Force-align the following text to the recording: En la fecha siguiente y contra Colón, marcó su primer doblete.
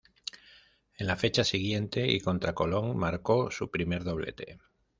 En 0.95 1.05
la 1.05 1.15
fecha 1.15 1.43
siguiente 1.43 2.07
y 2.07 2.21
contra 2.21 2.55
Colón, 2.55 2.97
marcó 2.97 3.51
su 3.51 3.69
primer 3.69 4.03
doblete. 4.03 4.57